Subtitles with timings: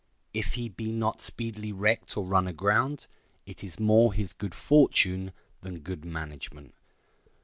[0.33, 3.05] If he be not speedily wrecked or run aground,
[3.45, 5.31] it is more his good fortune
[5.61, 6.73] than good management.